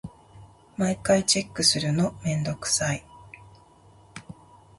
[0.77, 3.05] 毎回チェックするのめんどくさい。